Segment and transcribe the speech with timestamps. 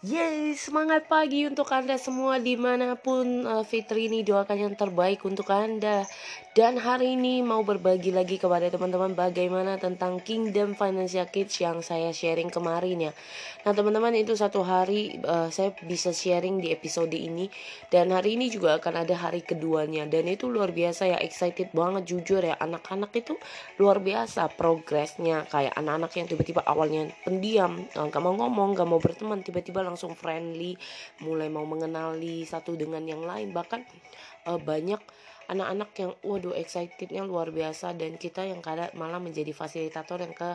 [0.00, 5.20] Yeay, semangat pagi untuk Anda semua di mana pun uh, Fitri ini doakan yang terbaik
[5.28, 6.08] untuk Anda.
[6.56, 12.16] Dan hari ini mau berbagi lagi kepada teman-teman bagaimana tentang Kingdom Financial Kids yang saya
[12.16, 13.12] sharing kemarin ya.
[13.68, 17.52] Nah teman-teman itu satu hari uh, saya bisa sharing di episode ini.
[17.92, 20.08] Dan hari ini juga akan ada hari keduanya.
[20.08, 22.56] Dan itu luar biasa ya, excited banget jujur ya.
[22.56, 23.36] Anak-anak itu
[23.76, 25.44] luar biasa progresnya.
[25.44, 30.78] Kayak anak-anak yang tiba-tiba awalnya pendiam, gak mau ngomong, gak mau berteman Tiba-tiba langsung friendly
[31.26, 33.50] mulai mau mengenali satu dengan yang lain.
[33.50, 33.80] Bahkan
[34.46, 35.02] uh, banyak
[35.50, 40.54] anak-anak yang waduh excitednya luar biasa dan kita yang kadang malah menjadi fasilitator yang ke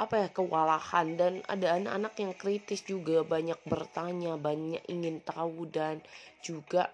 [0.00, 1.20] apa ya kewalahan.
[1.20, 6.00] Dan ada anak-anak yang kritis juga banyak bertanya banyak ingin tahu dan
[6.40, 6.88] juga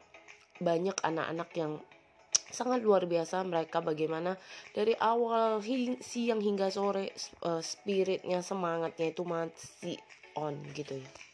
[0.58, 1.72] banyak anak-anak yang
[2.50, 3.78] sangat luar biasa mereka.
[3.78, 4.34] Bagaimana
[4.74, 7.14] dari awal hing, siang hingga sore
[7.46, 9.98] uh, spiritnya semangatnya itu masih
[10.34, 11.33] on gitu ya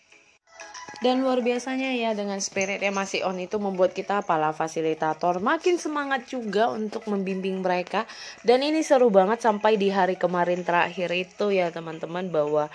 [0.99, 5.79] dan luar biasanya ya dengan spirit yang masih on itu membuat kita para fasilitator makin
[5.79, 8.05] semangat juga untuk membimbing mereka.
[8.43, 12.67] Dan ini seru banget sampai di hari kemarin terakhir itu ya teman-teman bahwa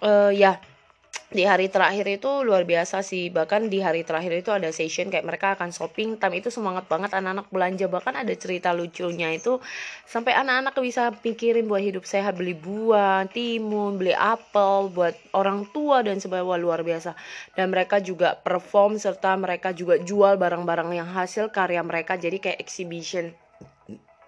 [0.00, 0.62] uh, ya
[1.32, 3.32] di hari terakhir itu luar biasa sih.
[3.32, 6.20] Bahkan di hari terakhir itu ada session kayak mereka akan shopping.
[6.20, 7.88] Time itu semangat banget anak-anak belanja.
[7.88, 9.58] Bahkan ada cerita lucunya itu
[10.04, 12.36] sampai anak-anak bisa pikirin buat hidup sehat.
[12.36, 16.60] Beli buah timun beli apel buat orang tua dan sebagainya.
[16.62, 17.16] Luar biasa.
[17.56, 22.20] Dan mereka juga perform serta mereka juga jual barang-barang yang hasil karya mereka.
[22.20, 23.32] Jadi kayak exhibition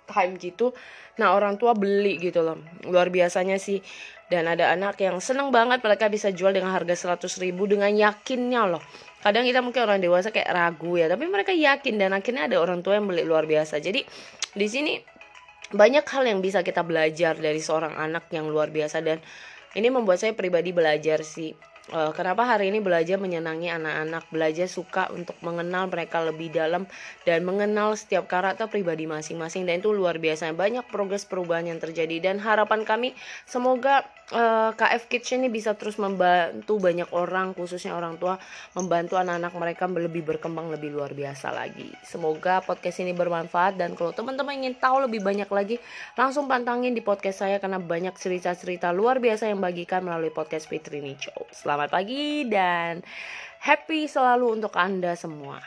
[0.09, 0.73] time gitu.
[1.21, 2.61] Nah orang tua beli gitu loh.
[2.89, 3.81] Luar biasanya sih.
[4.25, 8.65] Dan ada anak yang seneng banget mereka bisa jual dengan harga 100 ribu dengan yakinnya
[8.67, 8.83] loh.
[9.21, 12.81] Kadang kita mungkin orang dewasa kayak ragu ya tapi mereka yakin dan akhirnya ada orang
[12.81, 13.81] tua yang beli luar biasa.
[13.81, 14.01] Jadi
[14.57, 14.97] di sini
[15.75, 19.21] banyak hal yang bisa kita belajar dari seorang anak yang luar biasa dan
[19.75, 24.25] ini membuat saya pribadi belajar sih uh, kenapa hari ini belajar menyenangi anak-anak?
[24.33, 26.89] Belajar suka untuk mengenal mereka lebih dalam
[27.29, 29.69] dan mengenal setiap karakter pribadi masing-masing.
[29.69, 30.55] Dan itu luar biasa.
[30.57, 32.23] Banyak progres perubahan yang terjadi.
[32.23, 33.13] Dan harapan kami
[33.45, 38.41] semoga uh, eh, KF Kids ini bisa terus membantu banyak orang khususnya orang tua
[38.73, 41.91] membantu anak-anak mereka lebih berkembang lebih luar biasa lagi.
[42.07, 43.77] Semoga podcast ini bermanfaat.
[43.77, 45.77] Dan kalau teman-teman ingin tahu lebih banyak lagi
[46.17, 47.59] langsung pantangin di podcast saya.
[47.61, 51.45] Karena banyak cerita-cerita luar biasa yang bagikan melalui podcast Fitri Show
[51.75, 53.03] selamat pagi dan
[53.59, 55.59] happy selalu untuk anda semua